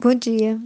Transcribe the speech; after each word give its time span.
Bom 0.00 0.14
dia. 0.14 0.60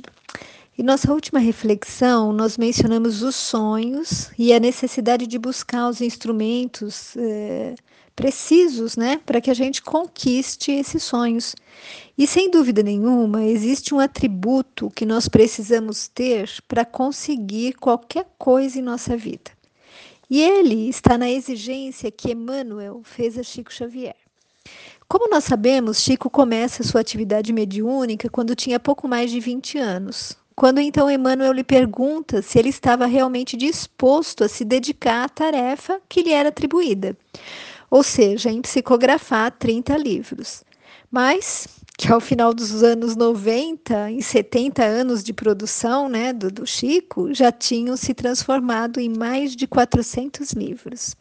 Em 0.78 0.82
nossa 0.82 1.10
última 1.10 1.38
reflexão, 1.38 2.34
nós 2.34 2.58
mencionamos 2.58 3.22
os 3.22 3.34
sonhos 3.34 4.30
e 4.38 4.52
a 4.52 4.60
necessidade 4.60 5.26
de 5.26 5.38
buscar 5.38 5.88
os 5.88 6.02
instrumentos 6.02 7.16
é, 7.16 7.74
precisos, 8.14 8.94
né, 8.94 9.22
para 9.24 9.40
que 9.40 9.50
a 9.50 9.54
gente 9.54 9.80
conquiste 9.80 10.70
esses 10.70 11.02
sonhos. 11.02 11.56
E 12.18 12.26
sem 12.26 12.50
dúvida 12.50 12.82
nenhuma, 12.82 13.42
existe 13.42 13.94
um 13.94 14.00
atributo 14.00 14.90
que 14.90 15.06
nós 15.06 15.28
precisamos 15.28 16.08
ter 16.08 16.50
para 16.68 16.84
conseguir 16.84 17.72
qualquer 17.72 18.26
coisa 18.36 18.78
em 18.78 18.82
nossa 18.82 19.16
vida. 19.16 19.50
E 20.28 20.42
ele 20.42 20.90
está 20.90 21.16
na 21.16 21.30
exigência 21.30 22.10
que 22.10 22.32
Emmanuel 22.32 23.00
fez 23.02 23.38
a 23.38 23.42
Chico 23.42 23.72
Xavier. 23.72 24.14
Como 25.12 25.28
nós 25.28 25.44
sabemos, 25.44 26.00
Chico 26.00 26.30
começa 26.30 26.82
sua 26.82 27.02
atividade 27.02 27.52
mediúnica 27.52 28.30
quando 28.30 28.56
tinha 28.56 28.80
pouco 28.80 29.06
mais 29.06 29.30
de 29.30 29.40
20 29.40 29.76
anos. 29.76 30.34
Quando 30.56 30.80
então 30.80 31.10
Emmanuel 31.10 31.52
lhe 31.52 31.62
pergunta 31.62 32.40
se 32.40 32.58
ele 32.58 32.70
estava 32.70 33.04
realmente 33.04 33.54
disposto 33.54 34.42
a 34.42 34.48
se 34.48 34.64
dedicar 34.64 35.24
à 35.24 35.28
tarefa 35.28 36.00
que 36.08 36.22
lhe 36.22 36.32
era 36.32 36.48
atribuída, 36.48 37.14
ou 37.90 38.02
seja, 38.02 38.50
em 38.50 38.62
psicografar 38.62 39.50
30 39.50 39.98
livros. 39.98 40.64
Mas 41.10 41.68
que 41.98 42.10
ao 42.10 42.18
final 42.18 42.54
dos 42.54 42.82
anos 42.82 43.14
90, 43.14 44.12
em 44.12 44.22
70 44.22 44.82
anos 44.82 45.22
de 45.22 45.34
produção 45.34 46.08
né, 46.08 46.32
do, 46.32 46.50
do 46.50 46.66
Chico, 46.66 47.34
já 47.34 47.52
tinham 47.52 47.98
se 47.98 48.14
transformado 48.14 48.98
em 48.98 49.10
mais 49.10 49.54
de 49.54 49.66
400 49.66 50.52
livros. 50.52 51.14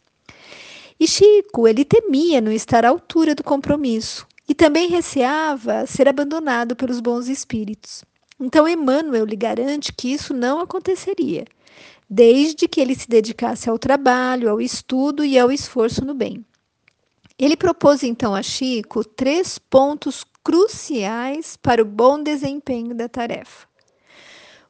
E 1.02 1.08
Chico, 1.08 1.66
ele 1.66 1.84
temia 1.84 2.40
não 2.40 2.52
estar 2.52 2.84
à 2.84 2.88
altura 2.88 3.34
do 3.34 3.42
compromisso 3.42 4.24
e 4.48 4.54
também 4.54 4.86
receava 4.86 5.84
ser 5.84 6.08
abandonado 6.08 6.76
pelos 6.76 7.00
bons 7.00 7.26
espíritos. 7.26 8.04
Então 8.38 8.68
Emmanuel 8.68 9.24
lhe 9.24 9.34
garante 9.34 9.92
que 9.92 10.12
isso 10.12 10.32
não 10.32 10.60
aconteceria, 10.60 11.44
desde 12.08 12.68
que 12.68 12.80
ele 12.80 12.94
se 12.94 13.08
dedicasse 13.08 13.68
ao 13.68 13.80
trabalho, 13.80 14.48
ao 14.48 14.60
estudo 14.60 15.24
e 15.24 15.36
ao 15.36 15.50
esforço 15.50 16.04
no 16.04 16.14
bem. 16.14 16.46
Ele 17.36 17.56
propôs 17.56 18.04
então 18.04 18.32
a 18.32 18.40
Chico 18.40 19.04
três 19.04 19.58
pontos 19.58 20.24
cruciais 20.44 21.56
para 21.56 21.82
o 21.82 21.84
bom 21.84 22.22
desempenho 22.22 22.94
da 22.94 23.08
tarefa. 23.08 23.66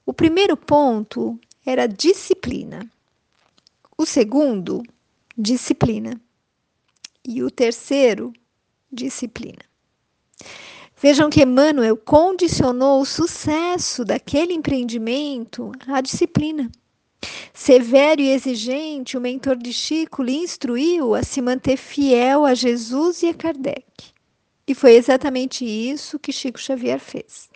O 0.07 0.15
primeiro 0.15 0.57
ponto 0.57 1.39
era 1.67 1.87
disciplina. 1.87 2.91
O 3.99 4.07
segundo, 4.07 4.83
disciplina. 5.43 6.21
E 7.27 7.43
o 7.43 7.51
terceiro, 7.51 8.33
disciplina. 8.91 9.59
Vejam 10.97 11.29
que 11.29 11.43
Emmanuel 11.43 11.97
condicionou 11.97 13.01
o 13.01 13.05
sucesso 13.05 14.05
daquele 14.05 14.53
empreendimento 14.53 15.73
à 15.89 16.01
disciplina. 16.01 16.71
Severo 17.53 18.21
e 18.21 18.31
exigente, 18.31 19.17
o 19.17 19.21
mentor 19.21 19.57
de 19.57 19.73
Chico 19.73 20.23
lhe 20.23 20.37
instruiu 20.37 21.15
a 21.15 21.25
se 21.25 21.43
manter 21.43 21.77
fiel 21.77 22.45
a 22.45 22.55
Jesus 22.55 23.23
e 23.23 23.29
a 23.29 23.35
Kardec. 23.35 23.85
E 24.67 24.75
foi 24.75 24.95
exatamente 24.95 25.65
isso 25.65 26.21
que 26.21 26.33
Chico 26.33 26.61
Xavier 26.61 27.01
fez. 27.01 27.51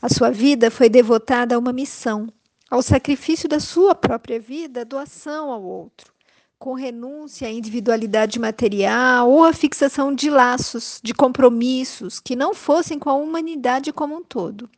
A 0.00 0.08
sua 0.08 0.30
vida 0.30 0.72
foi 0.72 0.88
devotada 0.88 1.54
a 1.54 1.58
uma 1.58 1.72
missão, 1.72 2.28
ao 2.68 2.82
sacrifício 2.82 3.48
da 3.48 3.60
sua 3.60 3.94
própria 3.94 4.40
vida, 4.40 4.84
doação 4.84 5.52
ao 5.52 5.62
outro, 5.62 6.11
com 6.62 6.74
renúncia 6.74 7.48
à 7.48 7.50
individualidade 7.50 8.38
material 8.38 9.28
ou 9.28 9.42
à 9.42 9.52
fixação 9.52 10.14
de 10.14 10.30
laços, 10.30 11.00
de 11.02 11.12
compromissos 11.12 12.20
que 12.20 12.36
não 12.36 12.54
fossem 12.54 13.00
com 13.00 13.10
a 13.10 13.14
humanidade 13.14 13.92
como 13.92 14.14
um 14.14 14.22
todo. 14.22 14.70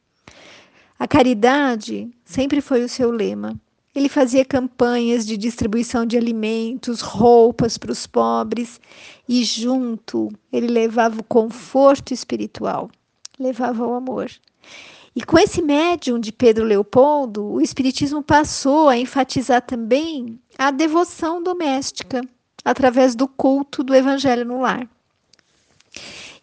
A 0.98 1.06
caridade 1.06 2.08
sempre 2.24 2.62
foi 2.62 2.82
o 2.82 2.88
seu 2.88 3.10
lema. 3.10 3.54
Ele 3.94 4.08
fazia 4.08 4.46
campanhas 4.46 5.26
de 5.26 5.36
distribuição 5.36 6.06
de 6.06 6.16
alimentos, 6.16 7.02
roupas 7.02 7.76
para 7.76 7.92
os 7.92 8.06
pobres 8.06 8.80
e, 9.28 9.44
junto, 9.44 10.32
ele 10.50 10.68
levava 10.68 11.20
o 11.20 11.24
conforto 11.24 12.14
espiritual, 12.14 12.90
levava 13.38 13.86
o 13.86 13.92
amor. 13.92 14.30
E 15.16 15.22
com 15.22 15.38
esse 15.38 15.62
médium 15.62 16.18
de 16.18 16.32
Pedro 16.32 16.64
Leopoldo, 16.64 17.44
o 17.44 17.60
Espiritismo 17.60 18.20
passou 18.20 18.88
a 18.88 18.98
enfatizar 18.98 19.62
também 19.62 20.40
a 20.58 20.72
devoção 20.72 21.40
doméstica 21.40 22.20
através 22.64 23.14
do 23.14 23.28
culto 23.28 23.84
do 23.84 23.94
Evangelho 23.94 24.44
no 24.44 24.60
lar. 24.60 24.88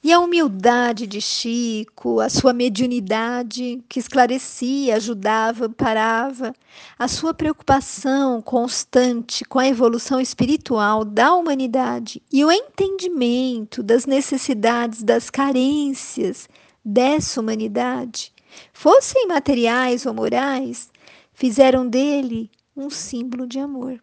E 0.04 0.12
a 0.12 0.20
humildade 0.20 1.06
de 1.06 1.20
Chico, 1.20 2.22
a 2.22 2.30
sua 2.30 2.54
mediunidade 2.54 3.84
que 3.90 4.00
esclarecia, 4.00 4.96
ajudava, 4.96 5.66
amparava, 5.66 6.56
a 6.98 7.08
sua 7.08 7.34
preocupação 7.34 8.42
constante 8.42 9.44
com 9.46 9.60
a 9.60 9.68
evolução 9.68 10.20
espiritual 10.20 11.04
da 11.04 11.36
humanidade 11.36 12.22
e 12.32 12.44
o 12.44 12.52
entendimento 12.52 13.84
das 13.84 14.06
necessidades, 14.06 15.04
das 15.04 15.30
carências 15.30 16.50
dessa 16.84 17.40
humanidade, 17.40 18.34
fossem 18.74 19.28
materiais 19.28 20.06
ou 20.06 20.14
morais, 20.14 20.90
fizeram 21.34 21.88
dele 21.88 22.50
um 22.76 22.90
símbolo 22.90 23.48
de 23.48 23.60
amor. 23.60 24.02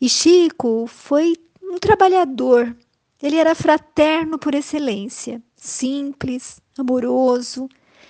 E 0.00 0.08
Chico 0.08 0.86
foi 0.86 1.36
um 1.62 1.78
trabalhador 1.78 2.74
ele 3.22 3.36
era 3.36 3.54
fraterno 3.54 4.38
por 4.38 4.54
excelência, 4.54 5.42
simples, 5.54 6.60
amoroso, 6.78 7.68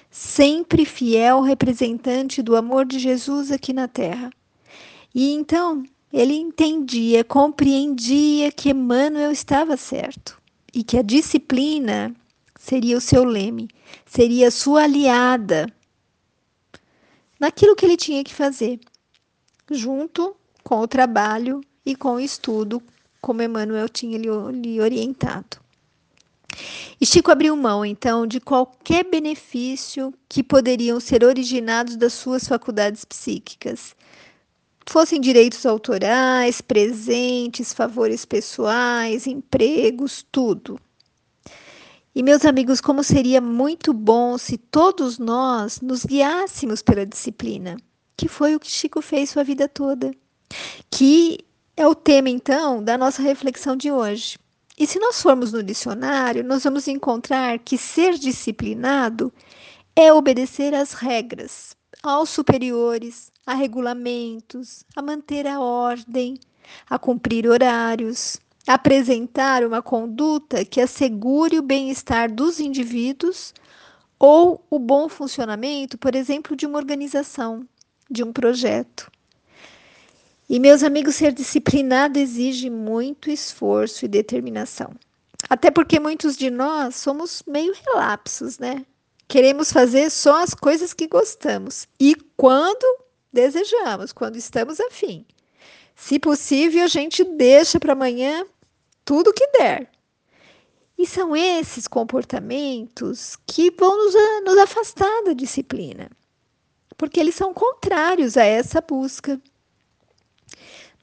sempre 0.08 0.84
fiel 0.84 1.40
representante 1.40 2.42
do 2.42 2.54
amor 2.54 2.86
de 2.86 2.98
Jesus 2.98 3.50
aqui 3.50 3.72
na 3.72 3.88
terra. 3.88 4.30
E 5.12 5.32
então 5.32 5.82
ele 6.12 6.34
entendia, 6.34 7.24
compreendia 7.24 8.52
que 8.52 8.70
Emmanuel 8.70 9.32
estava 9.32 9.76
certo 9.76 10.40
e 10.72 10.84
que 10.84 10.96
a 10.96 11.02
disciplina 11.02 12.14
seria 12.60 12.98
o 12.98 13.00
seu 13.00 13.24
leme, 13.24 13.70
seria 14.04 14.48
a 14.48 14.50
sua 14.50 14.82
aliada 14.82 15.66
naquilo 17.40 17.74
que 17.74 17.86
ele 17.86 17.96
tinha 17.96 18.22
que 18.22 18.34
fazer, 18.34 18.78
junto 19.70 20.36
com 20.62 20.80
o 20.80 20.86
trabalho 20.86 21.62
e 21.86 21.96
com 21.96 22.16
o 22.16 22.20
estudo 22.20 22.82
como 23.18 23.42
Emmanuel 23.42 23.88
tinha 23.88 24.18
lhe, 24.18 24.78
orientado. 24.78 25.56
E 27.00 27.06
Chico 27.06 27.30
abriu 27.30 27.56
mão, 27.56 27.82
então, 27.82 28.26
de 28.26 28.38
qualquer 28.38 29.04
benefício 29.04 30.12
que 30.28 30.42
poderiam 30.42 31.00
ser 31.00 31.24
originados 31.24 31.96
das 31.96 32.12
suas 32.12 32.46
faculdades 32.46 33.06
psíquicas, 33.06 33.96
fossem 34.86 35.18
direitos 35.18 35.64
autorais, 35.64 36.60
presentes, 36.60 37.72
favores 37.72 38.26
pessoais, 38.26 39.26
empregos, 39.26 40.26
tudo. 40.30 40.78
E, 42.20 42.22
meus 42.22 42.44
amigos, 42.44 42.82
como 42.82 43.02
seria 43.02 43.40
muito 43.40 43.94
bom 43.94 44.36
se 44.36 44.58
todos 44.58 45.18
nós 45.18 45.80
nos 45.80 46.04
guiássemos 46.04 46.82
pela 46.82 47.06
disciplina, 47.06 47.78
que 48.14 48.28
foi 48.28 48.54
o 48.54 48.60
que 48.60 48.70
Chico 48.70 49.00
fez 49.00 49.30
sua 49.30 49.42
vida 49.42 49.66
toda. 49.66 50.10
Que 50.90 51.38
é 51.74 51.86
o 51.88 51.94
tema, 51.94 52.28
então, 52.28 52.84
da 52.84 52.98
nossa 52.98 53.22
reflexão 53.22 53.74
de 53.74 53.90
hoje. 53.90 54.38
E 54.78 54.86
se 54.86 54.98
nós 54.98 55.22
formos 55.22 55.50
no 55.50 55.62
dicionário, 55.62 56.44
nós 56.44 56.62
vamos 56.62 56.86
encontrar 56.88 57.58
que 57.58 57.78
ser 57.78 58.18
disciplinado 58.18 59.32
é 59.96 60.12
obedecer 60.12 60.74
às 60.74 60.92
regras, 60.92 61.74
aos 62.02 62.28
superiores, 62.28 63.32
a 63.46 63.54
regulamentos, 63.54 64.84
a 64.94 65.00
manter 65.00 65.46
a 65.46 65.58
ordem, 65.58 66.38
a 66.90 66.98
cumprir 66.98 67.48
horários, 67.48 68.38
apresentar 68.66 69.64
uma 69.64 69.82
conduta 69.82 70.64
que 70.64 70.80
assegure 70.80 71.58
o 71.58 71.62
bem-estar 71.62 72.32
dos 72.32 72.60
indivíduos 72.60 73.54
ou 74.18 74.64
o 74.70 74.78
bom 74.78 75.08
funcionamento, 75.08 75.96
por 75.96 76.14
exemplo, 76.14 76.54
de 76.54 76.66
uma 76.66 76.78
organização, 76.78 77.66
de 78.10 78.22
um 78.22 78.32
projeto. 78.32 79.10
E, 80.48 80.58
meus 80.58 80.82
amigos, 80.82 81.14
ser 81.14 81.32
disciplinado 81.32 82.18
exige 82.18 82.68
muito 82.68 83.30
esforço 83.30 84.04
e 84.04 84.08
determinação. 84.08 84.92
Até 85.48 85.70
porque 85.70 85.98
muitos 85.98 86.36
de 86.36 86.50
nós 86.50 86.96
somos 86.96 87.42
meio 87.46 87.72
relapsos, 87.86 88.58
né? 88.58 88.84
Queremos 89.26 89.72
fazer 89.72 90.10
só 90.10 90.42
as 90.42 90.52
coisas 90.52 90.92
que 90.92 91.06
gostamos 91.06 91.86
e 91.98 92.16
quando 92.36 92.84
desejamos, 93.32 94.12
quando 94.12 94.36
estamos 94.36 94.80
afim. 94.80 95.24
Se 96.00 96.18
possível, 96.18 96.82
a 96.82 96.88
gente 96.88 97.22
deixa 97.22 97.78
para 97.78 97.92
amanhã 97.92 98.44
tudo 99.04 99.34
que 99.34 99.46
der. 99.48 99.88
E 100.96 101.06
são 101.06 101.36
esses 101.36 101.86
comportamentos 101.86 103.36
que 103.46 103.70
vão 103.70 103.96
nos, 103.96 104.14
nos 104.44 104.58
afastar 104.58 105.22
da 105.24 105.34
disciplina, 105.34 106.10
porque 106.96 107.20
eles 107.20 107.34
são 107.34 107.52
contrários 107.52 108.38
a 108.38 108.42
essa 108.42 108.80
busca. 108.80 109.38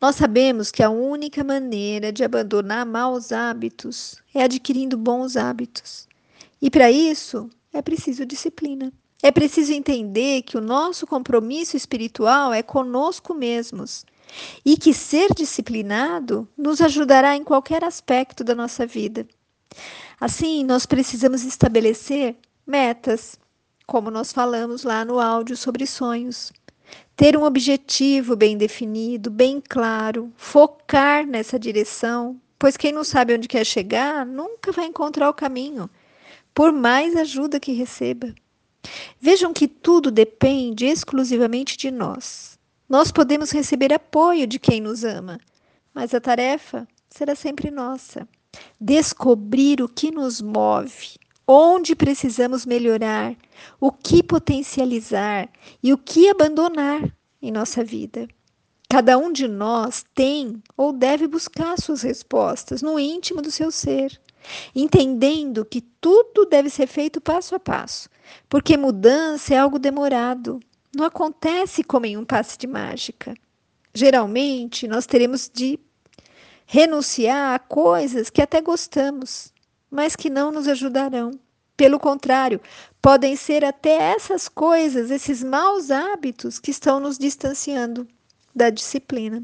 Nós 0.02 0.16
sabemos 0.16 0.72
que 0.72 0.82
a 0.82 0.90
única 0.90 1.44
maneira 1.44 2.12
de 2.12 2.24
abandonar 2.24 2.86
maus 2.86 3.32
hábitos 3.32 4.22
é 4.34 4.44
adquirindo 4.44 4.98
bons 4.98 5.38
hábitos. 5.38 6.08
E 6.60 6.72
para 6.72 6.92
isso 6.92 7.50
é 7.72 7.84
preciso 7.84 8.26
disciplina. 8.26 8.92
É 9.22 9.32
preciso 9.32 9.72
entender 9.72 10.42
que 10.42 10.58
o 10.58 10.62
nosso 10.62 11.06
compromisso 11.06 11.78
espiritual 11.78 12.52
é 12.52 12.64
conosco 12.64 13.34
mesmos 13.34 14.04
e 14.66 14.78
que 14.78 14.94
ser 14.94 15.34
disciplinado 15.34 16.48
nos 16.58 16.82
ajudará 16.82 17.36
em 17.36 17.44
qualquer 17.44 17.84
aspecto 17.84 18.44
da 18.44 18.54
nossa 18.56 18.86
vida. 18.86 19.28
Assim, 20.20 20.64
nós 20.64 20.86
precisamos 20.86 21.44
estabelecer 21.44 22.36
metas, 22.66 23.40
como 23.86 24.12
nós 24.12 24.34
falamos 24.34 24.84
lá 24.84 25.06
no 25.06 25.20
áudio 25.20 25.56
sobre 25.56 25.86
sonhos. 25.86 26.52
Ter 27.16 27.38
um 27.38 27.44
objetivo 27.44 28.36
bem 28.36 28.58
definido, 28.58 29.30
bem 29.30 29.62
claro, 29.62 30.32
focar 30.36 31.26
nessa 31.26 31.58
direção, 31.58 32.40
pois 32.60 32.78
quem 32.78 32.92
não 32.92 33.04
sabe 33.04 33.34
onde 33.34 33.48
quer 33.48 33.66
chegar 33.66 34.26
nunca 34.26 34.72
vai 34.72 34.86
encontrar 34.86 35.30
o 35.30 35.34
caminho, 35.34 35.90
por 36.54 36.72
mais 36.72 37.16
ajuda 37.16 37.60
que 37.60 37.72
receba. 37.72 38.34
Vejam 39.20 39.54
que 39.54 39.68
tudo 39.68 40.12
depende 40.12 40.86
exclusivamente 40.86 41.78
de 41.78 41.92
nós. 41.92 42.57
Nós 42.88 43.12
podemos 43.12 43.52
receber 43.52 43.94
apoio 43.94 44.48
de 44.48 44.60
quem 44.60 44.80
nos 44.80 45.04
ama, 45.04 45.40
mas 45.94 46.14
a 46.14 46.22
tarefa 46.22 46.88
será 47.10 47.36
sempre 47.36 47.70
nossa. 47.70 48.28
Descobrir 48.80 49.82
o 49.82 49.90
que 49.90 50.10
nos 50.10 50.42
move, 50.42 51.18
onde 51.48 51.96
precisamos 51.96 52.66
melhorar, 52.66 53.36
o 53.80 53.92
que 53.92 54.24
potencializar 54.24 55.50
e 55.84 55.92
o 55.94 55.98
que 55.98 56.30
abandonar 56.30 57.14
em 57.42 57.52
nossa 57.52 57.84
vida. 57.84 58.28
Cada 58.90 59.18
um 59.18 59.32
de 59.32 59.48
nós 59.48 60.06
tem 60.16 60.62
ou 60.78 60.94
deve 60.94 61.28
buscar 61.28 61.78
suas 61.80 62.02
respostas 62.04 62.82
no 62.82 62.98
íntimo 62.98 63.42
do 63.42 63.52
seu 63.52 63.70
ser 63.70 64.20
entendendo 64.76 65.66
que 65.66 65.82
tudo 65.82 66.46
deve 66.46 66.70
ser 66.70 66.88
feito 66.88 67.20
passo 67.22 67.56
a 67.56 67.60
passo, 67.60 68.10
porque 68.50 68.78
mudança 68.78 69.54
é 69.54 69.58
algo 69.58 69.80
demorado, 69.80 70.60
não 70.98 71.06
acontece 71.06 71.84
como 71.84 72.08
em 72.08 72.18
um 72.18 72.26
passe 72.26 72.58
de 72.58 72.66
mágica. 72.66 73.36
Geralmente, 73.94 74.88
nós 74.88 75.06
teremos 75.06 75.50
de 75.54 75.80
renunciar 76.66 77.54
a 77.54 77.60
coisas 77.60 78.32
que 78.32 78.42
até 78.42 78.60
gostamos, 78.62 79.54
mas 79.90 80.16
que 80.16 80.30
não 80.30 80.52
nos 80.52 80.68
ajudarão. 80.68 81.32
Pelo 81.78 82.00
contrário, 82.00 82.60
podem 83.00 83.36
ser 83.36 83.64
até 83.64 84.14
essas 84.16 84.50
coisas, 84.50 85.12
esses 85.12 85.44
maus 85.44 85.92
hábitos 85.92 86.58
que 86.58 86.72
estão 86.72 87.00
nos 87.00 87.20
distanciando 87.20 88.08
da 88.56 88.72
disciplina. 88.72 89.44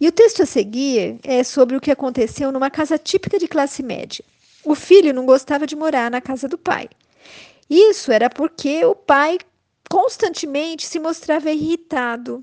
E 0.00 0.06
o 0.06 0.12
texto 0.12 0.44
a 0.44 0.46
seguir 0.46 1.18
é 1.24 1.42
sobre 1.42 1.76
o 1.76 1.80
que 1.80 1.90
aconteceu 1.90 2.52
numa 2.52 2.70
casa 2.70 2.96
típica 2.96 3.40
de 3.40 3.48
classe 3.48 3.82
média. 3.82 4.24
O 4.64 4.76
filho 4.76 5.12
não 5.12 5.26
gostava 5.26 5.66
de 5.66 5.74
morar 5.74 6.08
na 6.08 6.20
casa 6.20 6.46
do 6.46 6.56
pai. 6.56 6.88
Isso 7.68 8.12
era 8.12 8.30
porque 8.30 8.84
o 8.84 8.94
pai 8.94 9.38
constantemente 9.88 10.86
se 10.86 10.98
mostrava 10.98 11.50
irritado 11.50 12.40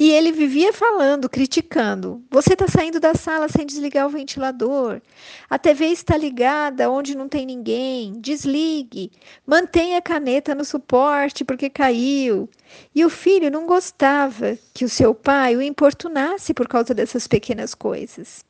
e 0.00 0.10
ele 0.10 0.32
vivia 0.32 0.72
falando, 0.72 1.28
criticando. 1.28 2.24
Você 2.30 2.54
está 2.54 2.66
saindo 2.66 2.98
da 2.98 3.14
sala 3.14 3.50
sem 3.50 3.66
desligar 3.66 4.06
o 4.06 4.10
ventilador. 4.10 5.02
A 5.50 5.58
TV 5.58 5.88
está 5.88 6.16
ligada 6.16 6.90
onde 6.90 7.14
não 7.14 7.28
tem 7.28 7.44
ninguém. 7.44 8.18
Desligue. 8.18 9.12
Mantenha 9.46 9.98
a 9.98 10.00
caneta 10.00 10.54
no 10.54 10.64
suporte 10.64 11.44
porque 11.44 11.68
caiu. 11.68 12.48
E 12.94 13.04
o 13.04 13.10
filho 13.10 13.50
não 13.50 13.66
gostava 13.66 14.56
que 14.72 14.86
o 14.86 14.88
seu 14.88 15.14
pai 15.14 15.54
o 15.54 15.60
importunasse 15.60 16.54
por 16.54 16.66
causa 16.66 16.94
dessas 16.94 17.26
pequenas 17.26 17.74
coisas. 17.74 18.42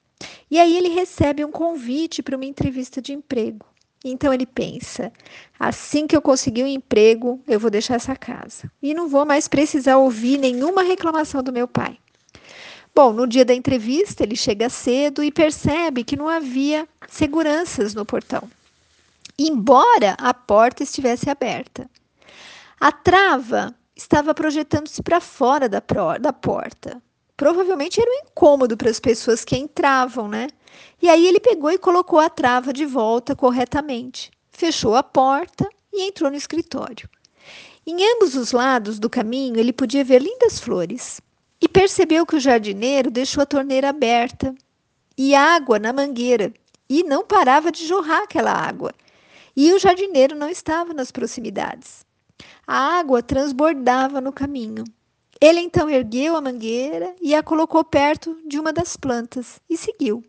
E 0.48 0.56
aí 0.60 0.76
ele 0.76 0.90
recebe 0.90 1.44
um 1.44 1.50
convite 1.50 2.22
para 2.22 2.36
uma 2.36 2.46
entrevista 2.46 3.02
de 3.02 3.12
emprego. 3.12 3.66
Então 4.04 4.32
ele 4.32 4.46
pensa: 4.46 5.12
assim 5.58 6.06
que 6.06 6.16
eu 6.16 6.22
conseguir 6.22 6.64
um 6.64 6.66
emprego, 6.66 7.40
eu 7.46 7.60
vou 7.60 7.70
deixar 7.70 7.96
essa 7.96 8.16
casa 8.16 8.70
e 8.82 8.94
não 8.94 9.08
vou 9.08 9.26
mais 9.26 9.46
precisar 9.46 9.98
ouvir 9.98 10.38
nenhuma 10.38 10.82
reclamação 10.82 11.42
do 11.42 11.52
meu 11.52 11.68
pai. 11.68 11.98
Bom, 12.94 13.12
no 13.12 13.26
dia 13.26 13.44
da 13.44 13.54
entrevista, 13.54 14.22
ele 14.22 14.34
chega 14.34 14.68
cedo 14.68 15.22
e 15.22 15.30
percebe 15.30 16.02
que 16.02 16.16
não 16.16 16.28
havia 16.28 16.88
seguranças 17.08 17.94
no 17.94 18.04
portão, 18.04 18.50
embora 19.38 20.16
a 20.18 20.34
porta 20.34 20.82
estivesse 20.82 21.30
aberta. 21.30 21.88
A 22.80 22.90
trava 22.90 23.74
estava 23.94 24.34
projetando-se 24.34 25.02
para 25.02 25.20
fora 25.20 25.68
da, 25.68 25.82
da 26.20 26.32
porta. 26.32 27.00
Provavelmente 27.40 27.98
era 27.98 28.10
um 28.10 28.28
incômodo 28.28 28.76
para 28.76 28.90
as 28.90 29.00
pessoas 29.00 29.46
que 29.46 29.56
entravam, 29.56 30.28
né? 30.28 30.48
E 31.00 31.08
aí 31.08 31.26
ele 31.26 31.40
pegou 31.40 31.70
e 31.70 31.78
colocou 31.78 32.18
a 32.18 32.28
trava 32.28 32.70
de 32.70 32.84
volta 32.84 33.34
corretamente, 33.34 34.30
fechou 34.52 34.94
a 34.94 35.02
porta 35.02 35.66
e 35.90 36.06
entrou 36.06 36.30
no 36.30 36.36
escritório. 36.36 37.08
Em 37.86 37.96
ambos 38.12 38.34
os 38.34 38.52
lados 38.52 38.98
do 38.98 39.08
caminho 39.08 39.58
ele 39.58 39.72
podia 39.72 40.04
ver 40.04 40.20
lindas 40.20 40.60
flores 40.60 41.18
e 41.62 41.66
percebeu 41.66 42.26
que 42.26 42.36
o 42.36 42.40
jardineiro 42.40 43.10
deixou 43.10 43.42
a 43.42 43.46
torneira 43.46 43.88
aberta 43.88 44.54
e 45.16 45.34
água 45.34 45.78
na 45.78 45.94
mangueira 45.94 46.52
e 46.90 47.02
não 47.02 47.24
parava 47.24 47.72
de 47.72 47.86
jorrar 47.86 48.24
aquela 48.24 48.52
água. 48.52 48.92
E 49.56 49.72
o 49.72 49.78
jardineiro 49.78 50.36
não 50.36 50.50
estava 50.50 50.92
nas 50.92 51.10
proximidades. 51.10 52.04
A 52.66 52.98
água 52.98 53.22
transbordava 53.22 54.20
no 54.20 54.30
caminho. 54.30 54.84
Ele 55.40 55.60
então 55.60 55.88
ergueu 55.88 56.36
a 56.36 56.40
mangueira 56.40 57.14
e 57.20 57.34
a 57.34 57.42
colocou 57.42 57.82
perto 57.82 58.36
de 58.46 58.58
uma 58.58 58.72
das 58.72 58.96
plantas 58.96 59.58
e 59.70 59.76
seguiu. 59.76 60.22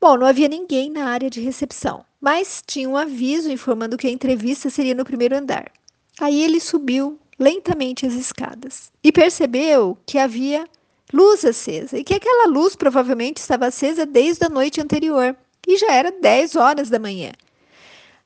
Bom, 0.00 0.16
não 0.16 0.26
havia 0.26 0.46
ninguém 0.46 0.90
na 0.90 1.06
área 1.06 1.28
de 1.28 1.40
recepção, 1.40 2.04
mas 2.20 2.62
tinha 2.64 2.88
um 2.88 2.96
aviso 2.96 3.50
informando 3.50 3.96
que 3.96 4.06
a 4.06 4.10
entrevista 4.10 4.70
seria 4.70 4.94
no 4.94 5.04
primeiro 5.04 5.36
andar. 5.36 5.72
Aí 6.20 6.42
ele 6.42 6.60
subiu 6.60 7.18
lentamente 7.38 8.06
as 8.06 8.14
escadas 8.14 8.92
e 9.02 9.10
percebeu 9.10 9.98
que 10.06 10.18
havia 10.18 10.68
luz 11.12 11.44
acesa 11.44 11.98
e 11.98 12.04
que 12.04 12.14
aquela 12.14 12.48
luz 12.48 12.76
provavelmente 12.76 13.38
estava 13.38 13.66
acesa 13.66 14.06
desde 14.06 14.44
a 14.44 14.48
noite 14.48 14.80
anterior 14.80 15.36
e 15.66 15.76
já 15.76 15.92
era 15.92 16.12
10 16.12 16.56
horas 16.56 16.88
da 16.88 16.98
manhã. 16.98 17.32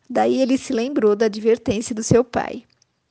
Daí 0.09 0.41
ele 0.41 0.59
se 0.59 0.73
lembrou 0.73 1.17
da 1.17 1.27
advertência 1.27 1.95
do 1.95 2.03
seu 2.03 2.23
pai. 2.23 2.65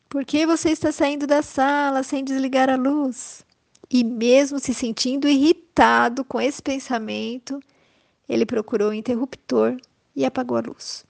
Por 0.10 0.26
que 0.26 0.44
você 0.44 0.72
está 0.72 0.92
saindo 0.92 1.28
da 1.28 1.44
sala 1.44 2.02
sem 2.02 2.24
desligar 2.24 2.68
a 2.68 2.76
luz? 2.76 3.46
E 3.88 4.04
mesmo 4.04 4.60
se 4.60 4.74
sentindo 4.74 5.30
irritado 5.30 6.26
com 6.26 6.42
esse 6.42 6.64
pensamento, 6.64 7.60
ele 8.28 8.44
procurou 8.44 8.90
o 8.90 8.94
interruptor 8.94 9.78
e 10.16 10.26
apagou 10.26 10.58
a 10.58 10.62
luz. 10.62 11.06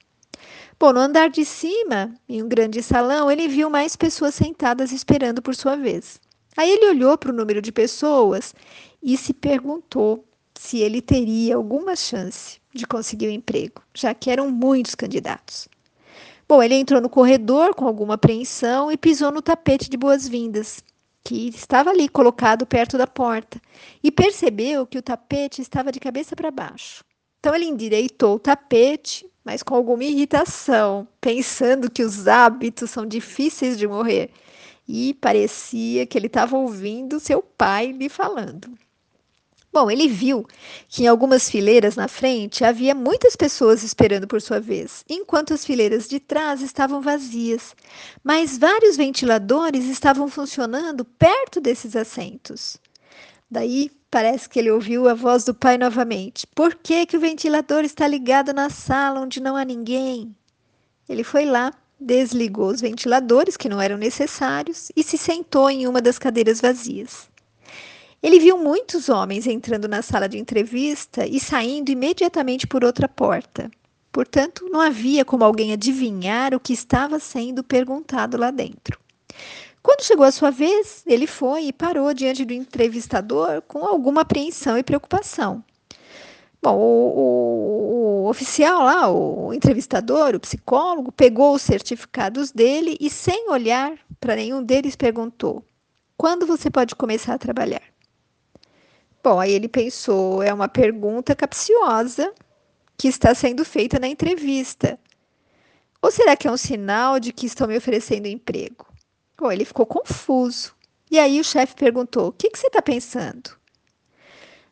Bom, 0.78 0.92
no 0.92 1.00
andar 1.00 1.30
de 1.30 1.46
cima, 1.46 2.14
em 2.28 2.44
um 2.44 2.50
grande 2.50 2.84
salão, 2.84 3.32
ele 3.32 3.48
viu 3.48 3.70
mais 3.70 3.96
pessoas 3.96 4.36
sentadas 4.36 4.92
esperando 4.92 5.42
por 5.42 5.56
sua 5.56 5.78
vez. 5.78 6.20
Aí 6.58 6.70
ele 6.70 6.90
olhou 6.90 7.18
para 7.18 7.32
o 7.32 7.36
número 7.36 7.62
de 7.62 7.72
pessoas 7.72 8.54
e 9.02 9.16
se 9.16 9.34
perguntou 9.34 10.26
se 10.56 10.80
ele 10.80 11.02
teria 11.02 11.56
alguma 11.56 11.96
chance 11.96 12.60
de 12.74 12.86
conseguir 12.86 13.28
o 13.28 13.30
um 13.30 13.34
emprego, 13.34 13.82
já 13.94 14.14
que 14.14 14.30
eram 14.30 14.52
muitos 14.52 14.94
candidatos. 14.94 15.70
Bom, 16.50 16.64
ele 16.64 16.74
entrou 16.74 17.00
no 17.00 17.12
corredor 17.12 17.76
com 17.76 17.86
alguma 17.86 18.16
apreensão 18.16 18.92
e 18.92 18.98
pisou 18.98 19.32
no 19.32 19.40
tapete 19.40 19.88
de 19.88 19.96
boas-vindas, 19.96 20.84
que 21.24 21.48
estava 21.50 21.92
ali 21.92 22.10
colocado 22.10 22.66
perto 22.66 22.98
da 22.98 23.06
porta, 23.06 23.62
e 24.04 24.10
percebeu 24.10 24.88
que 24.88 24.98
o 24.98 25.02
tapete 25.04 25.62
estava 25.62 25.92
de 25.92 26.00
cabeça 26.00 26.36
para 26.36 26.50
baixo. 26.50 27.06
Então 27.40 27.54
ele 27.54 27.66
endireitou 27.66 28.38
o 28.38 28.40
tapete, 28.40 29.30
mas 29.46 29.62
com 29.62 29.76
alguma 29.76 30.04
irritação, 30.04 31.08
pensando 31.22 31.88
que 31.88 32.02
os 32.02 32.28
hábitos 32.28 32.90
são 32.90 33.06
difíceis 33.06 33.78
de 33.78 33.88
morrer. 33.88 34.32
E 34.88 35.14
parecia 35.22 36.08
que 36.08 36.18
ele 36.18 36.26
estava 36.26 36.58
ouvindo 36.58 37.20
seu 37.20 37.44
pai 37.44 37.92
lhe 37.92 38.10
falando. 38.10 38.76
Bom, 39.72 39.90
ele 39.92 40.08
viu 40.08 40.46
que 40.88 41.04
em 41.04 41.08
algumas 41.08 41.50
fileiras 41.50 41.96
na 41.96 42.08
frente 42.08 42.64
havia 42.64 42.96
muitas 42.96 43.36
pessoas 43.36 43.84
esperando 43.84 44.28
por 44.28 44.42
sua 44.42 44.60
vez, 44.60 45.06
enquanto 45.08 45.54
as 45.54 45.64
fileiras 45.64 46.08
de 46.08 46.20
trás 46.20 46.62
estavam 46.62 47.02
vazias. 47.02 47.76
Mas 48.24 48.58
vários 48.58 48.98
ventiladores 48.98 49.86
estavam 49.86 50.28
funcionando 50.28 51.06
perto 51.06 51.62
desses 51.62 51.96
assentos. 51.96 52.78
Daí 53.50 53.92
Parece 54.12 54.50
que 54.50 54.58
ele 54.58 54.72
ouviu 54.72 55.08
a 55.08 55.14
voz 55.14 55.44
do 55.44 55.54
pai 55.54 55.78
novamente. 55.78 56.48
Por 56.48 56.74
que, 56.74 57.06
que 57.06 57.16
o 57.16 57.20
ventilador 57.20 57.84
está 57.84 58.08
ligado 58.08 58.52
na 58.52 58.68
sala 58.70 59.20
onde 59.20 59.40
não 59.40 59.56
há 59.56 59.64
ninguém? 59.64 60.36
Ele 61.08 61.24
foi 61.24 61.46
lá, 61.46 61.72
desligou 62.00 62.70
os 62.70 62.82
ventiladores 62.82 63.56
que 63.56 63.70
não 63.70 63.80
eram 63.80 63.98
necessários 63.98 64.92
e 64.96 65.04
se 65.04 65.16
sentou 65.16 65.70
em 65.70 65.88
uma 65.88 66.02
das 66.02 66.18
cadeiras 66.18 66.60
vazias. 66.60 67.29
Ele 68.22 68.40
viu 68.40 68.58
muitos 68.58 69.08
homens 69.08 69.48
entrando 69.48 69.88
na 69.88 70.02
sala 70.02 70.28
de 70.28 70.38
entrevista 70.38 71.26
e 71.26 71.40
saindo 71.40 71.90
imediatamente 71.90 72.68
por 72.68 72.84
outra 72.84 73.08
porta. 73.08 73.72
Portanto, 74.12 74.68
não 74.70 74.82
havia 74.82 75.24
como 75.24 75.46
alguém 75.46 75.72
adivinhar 75.72 76.54
o 76.54 76.60
que 76.60 76.74
estava 76.74 77.20
sendo 77.20 77.64
perguntado 77.64 78.38
lá 78.38 78.52
dentro. 78.52 79.00
Quando 79.82 80.04
chegou 80.04 80.26
a 80.26 80.32
sua 80.32 80.52
vez, 80.52 81.04
ele 81.06 81.26
foi 81.26 81.66
e 81.66 81.74
parou 81.74 82.14
diante 82.14 82.44
do 82.44 82.52
entrevistador 82.52 83.62
com 83.62 83.86
alguma 83.86 84.22
apreensão 84.22 84.78
e 84.78 84.84
preocupação. 84.84 85.64
Bom, 86.62 86.76
o, 86.76 87.18
o, 87.18 88.24
o, 88.26 88.30
oficial 88.30 88.84
lá, 88.84 89.10
o 89.10 89.54
entrevistador, 89.54 90.36
o 90.36 90.40
psicólogo, 90.42 91.10
pegou 91.10 91.56
os 91.56 91.62
certificados 91.62 92.52
dele 92.52 92.98
e, 93.00 93.10
sem 93.10 93.50
olhar 93.50 93.98
para 94.20 94.36
nenhum 94.36 94.62
deles, 94.62 94.98
perguntou: 94.98 95.64
quando 96.18 96.46
você 96.46 96.70
pode 96.70 96.98
começar 96.98 97.36
a 97.36 97.40
trabalhar? 97.40 97.82
Bom, 99.24 99.40
aí 99.40 99.52
ele 99.52 99.68
pensou: 99.68 100.42
é 100.42 100.54
uma 100.54 100.68
pergunta 100.68 101.36
capciosa 101.36 102.34
que 102.98 103.08
está 103.08 103.34
sendo 103.34 103.64
feita 103.66 104.00
na 104.00 104.08
entrevista. 104.08 105.00
Ou 106.02 106.12
será 106.12 106.36
que 106.36 106.48
é 106.48 106.52
um 106.52 106.58
sinal 106.58 107.20
de 107.20 107.34
que 107.34 107.46
estão 107.46 107.68
me 107.68 107.78
oferecendo 107.78 108.28
emprego? 108.28 108.86
Bom, 109.38 109.52
ele 109.52 109.66
ficou 109.66 109.86
confuso. 109.86 110.74
E 111.12 111.20
aí 111.20 111.40
o 111.40 111.44
chefe 111.44 111.76
perguntou: 111.76 112.28
o 112.28 112.32
que, 112.32 112.50
que 112.50 112.58
você 112.60 112.68
está 112.68 112.82
pensando? 112.82 113.58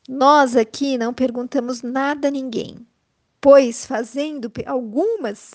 Nós 0.07 0.55
aqui 0.55 0.97
não 0.97 1.13
perguntamos 1.13 1.81
nada 1.81 2.29
a 2.29 2.31
ninguém, 2.31 2.87
pois 3.41 3.85
fazendo 3.85 4.49
algumas 4.65 5.53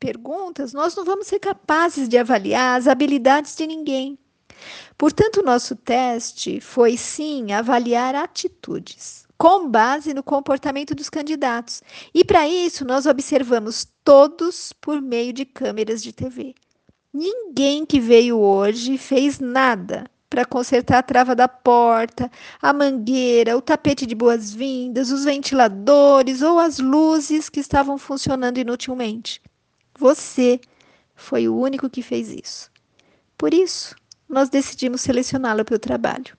perguntas, 0.00 0.72
nós 0.72 0.96
não 0.96 1.04
vamos 1.04 1.28
ser 1.28 1.38
capazes 1.38 2.08
de 2.08 2.18
avaliar 2.18 2.76
as 2.76 2.88
habilidades 2.88 3.54
de 3.54 3.64
ninguém. 3.64 4.18
Portanto, 4.96 5.42
nosso 5.42 5.74
teste 5.74 6.60
foi 6.60 6.96
sim 6.96 7.52
avaliar 7.52 8.14
atitudes, 8.14 9.26
com 9.36 9.68
base 9.68 10.14
no 10.14 10.22
comportamento 10.22 10.94
dos 10.94 11.10
candidatos. 11.10 11.82
E 12.14 12.24
para 12.24 12.46
isso, 12.46 12.84
nós 12.84 13.06
observamos 13.06 13.86
todos 14.04 14.72
por 14.72 15.00
meio 15.00 15.32
de 15.32 15.44
câmeras 15.44 16.02
de 16.02 16.12
TV. 16.12 16.54
Ninguém 17.12 17.84
que 17.84 18.00
veio 18.00 18.38
hoje 18.38 18.96
fez 18.96 19.38
nada 19.38 20.10
para 20.30 20.46
consertar 20.46 20.96
a 20.98 21.02
trava 21.02 21.34
da 21.34 21.46
porta, 21.46 22.30
a 22.60 22.72
mangueira, 22.72 23.54
o 23.54 23.60
tapete 23.60 24.06
de 24.06 24.14
boas-vindas, 24.14 25.10
os 25.10 25.24
ventiladores 25.26 26.40
ou 26.40 26.58
as 26.58 26.78
luzes 26.78 27.50
que 27.50 27.60
estavam 27.60 27.98
funcionando 27.98 28.56
inutilmente. 28.56 29.42
Você 29.98 30.58
foi 31.14 31.48
o 31.48 31.56
único 31.56 31.90
que 31.90 32.00
fez 32.00 32.30
isso. 32.30 32.70
Por 33.36 33.52
isso, 33.52 33.94
nós 34.32 34.48
decidimos 34.48 35.00
selecioná-lo 35.00 35.64
para 35.64 35.76
o 35.76 35.78
trabalho. 35.78 36.36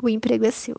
O 0.00 0.08
emprego 0.08 0.46
é 0.46 0.50
seu. 0.50 0.76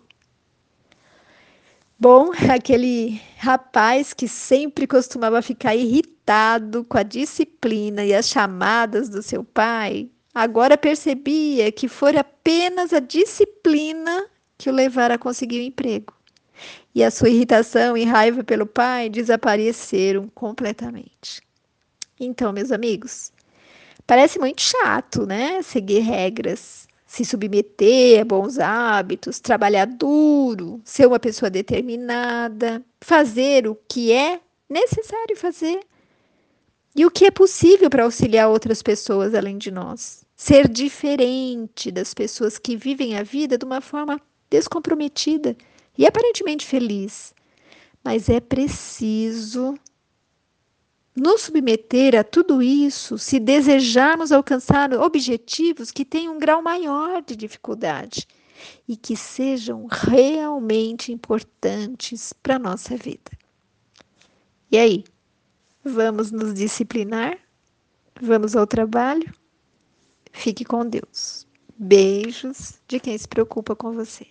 Bom, 1.97 2.31
aquele 2.51 3.21
rapaz 3.37 4.13
que 4.13 4.27
sempre 4.27 4.87
costumava 4.87 5.41
ficar 5.41 5.75
irritado 5.75 6.83
com 6.83 6.97
a 6.97 7.03
disciplina 7.03 8.03
e 8.03 8.13
as 8.13 8.27
chamadas 8.27 9.07
do 9.07 9.21
seu 9.21 9.43
pai, 9.43 10.09
Agora 10.33 10.77
percebia 10.77 11.71
que 11.71 11.87
fora 11.87 12.21
apenas 12.21 12.93
a 12.93 12.99
disciplina 12.99 14.27
que 14.57 14.69
o 14.69 14.73
levara 14.73 15.15
a 15.15 15.17
conseguir 15.17 15.59
o 15.59 15.63
emprego. 15.63 16.13
E 16.93 17.03
a 17.03 17.09
sua 17.09 17.29
irritação 17.29 17.97
e 17.97 18.03
raiva 18.03 18.43
pelo 18.43 18.65
pai 18.65 19.09
desapareceram 19.09 20.29
completamente. 20.29 21.41
Então, 22.19 22.53
meus 22.53 22.71
amigos, 22.71 23.31
parece 24.09 24.39
muito 24.39 24.59
chato, 24.59 25.27
né? 25.27 25.61
Seguir 25.61 25.99
regras, 25.99 26.87
se 27.05 27.23
submeter 27.23 28.19
a 28.19 28.25
bons 28.25 28.57
hábitos, 28.57 29.39
trabalhar 29.39 29.85
duro, 29.85 30.81
ser 30.83 31.05
uma 31.05 31.19
pessoa 31.19 31.47
determinada, 31.47 32.83
fazer 32.99 33.67
o 33.67 33.77
que 33.87 34.11
é 34.11 34.39
necessário 34.67 35.37
fazer 35.37 35.81
e 36.95 37.05
o 37.05 37.11
que 37.11 37.25
é 37.25 37.29
possível 37.29 37.87
para 37.87 38.03
auxiliar 38.03 38.49
outras 38.49 38.81
pessoas 38.81 39.35
além 39.35 39.59
de 39.59 39.69
nós. 39.69 40.25
Ser 40.35 40.67
diferente 40.67 41.91
das 41.91 42.11
pessoas 42.11 42.57
que 42.57 42.75
vivem 42.75 43.15
a 43.15 43.21
vida 43.21 43.59
de 43.59 43.65
uma 43.65 43.79
forma 43.79 44.19
descomprometida 44.49 45.55
e 45.95 46.07
aparentemente 46.07 46.65
feliz. 46.65 47.31
Mas 48.03 48.27
é 48.27 48.39
preciso 48.39 49.75
nos 51.15 51.41
submeter 51.41 52.15
a 52.15 52.23
tudo 52.23 52.61
isso 52.61 53.17
se 53.17 53.39
desejarmos 53.39 54.31
alcançar 54.31 54.93
objetivos 54.93 55.91
que 55.91 56.05
tenham 56.05 56.35
um 56.35 56.39
grau 56.39 56.61
maior 56.61 57.21
de 57.21 57.35
dificuldade 57.35 58.27
e 58.87 58.95
que 58.95 59.15
sejam 59.15 59.87
realmente 59.89 61.11
importantes 61.11 62.33
para 62.33 62.55
a 62.55 62.59
nossa 62.59 62.95
vida. 62.95 63.31
E 64.71 64.77
aí? 64.77 65.03
Vamos 65.83 66.31
nos 66.31 66.53
disciplinar? 66.53 67.37
Vamos 68.21 68.55
ao 68.55 68.67
trabalho? 68.67 69.33
Fique 70.31 70.63
com 70.63 70.85
Deus. 70.85 71.47
Beijos 71.77 72.79
de 72.87 72.99
quem 72.99 73.17
se 73.17 73.27
preocupa 73.27 73.75
com 73.75 73.93
você. 73.93 74.27